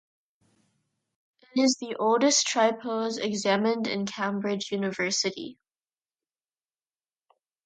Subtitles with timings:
[1.55, 5.59] It is the oldest Tripos examined in Cambridge University.